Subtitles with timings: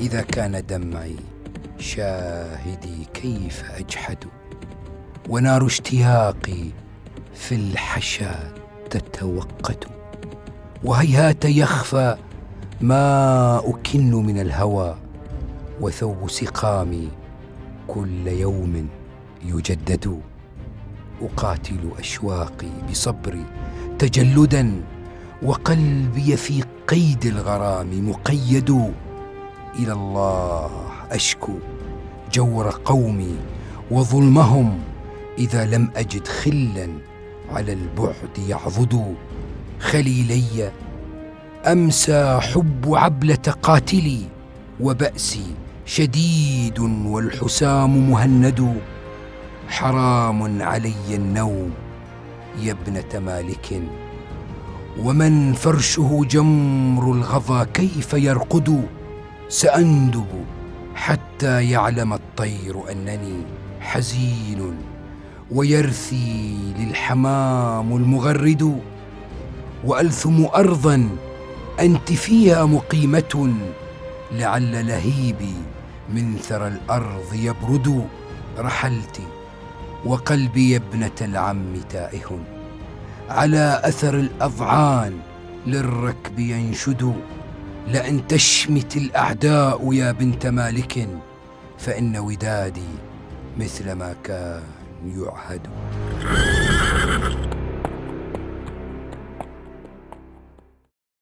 [0.00, 1.16] إذا كان دمعي
[1.78, 4.18] شاهدي كيف أجحد
[5.28, 6.64] ونار اشتياقي
[7.34, 8.52] في الحشا
[8.90, 9.84] تتوقد
[10.84, 12.16] وهيهات يخفى
[12.80, 14.96] ما أكن من الهوى
[15.80, 17.08] وثوب سقامي
[17.88, 18.88] كل يوم
[19.44, 20.20] يجدد.
[21.22, 23.44] أقاتل أشواقي بصبري
[23.98, 24.82] تجلدا
[25.42, 28.70] وقلبي في قيد الغرام مقيد
[29.78, 30.70] إلى الله
[31.10, 31.52] أشكو
[32.32, 33.36] جور قومي
[33.90, 34.78] وظلمهم
[35.38, 36.88] إذا لم أجد خلا
[37.50, 39.14] على البعد يعضد.
[39.80, 40.70] خليلي
[41.66, 44.20] أمسى حب عبلة قاتلي
[44.80, 45.54] وبأسي
[45.86, 48.80] شديد والحسام مهند.
[49.68, 51.70] حرام علي النوم
[52.62, 53.82] يا ابنة مالك.
[54.98, 58.88] ومن فرشه جمر الغضا كيف يرقد؟
[59.48, 60.44] سأندب
[60.94, 63.42] حتى يعلم الطير أنني
[63.80, 64.76] حزين
[65.50, 68.80] ويرثي للحمام المغرد.
[69.84, 71.08] وألثم أرضا
[71.80, 73.54] أنت فيها مقيمة
[74.32, 75.54] لعل لهيبي
[76.14, 78.08] من ثرى الأرض يبرد.
[78.58, 79.20] رحلت
[80.04, 82.38] وقلبي يا ابنة العم تائه.
[83.32, 85.18] على أثر الأضعان
[85.66, 87.14] للركب ينشد.
[87.88, 91.08] لأن تشمت الأعداء يا بنت مالك
[91.78, 92.92] فإن ودادي
[93.58, 94.62] مثل ما كان
[95.04, 95.66] يعهد.